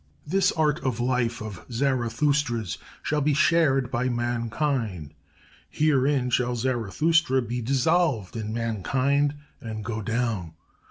[0.25, 5.13] This art of life of Zarathustra's shall be shared by Mankind;
[5.69, 10.53] herein shall Zarathustra be dissolved in Mankind and 'go down!'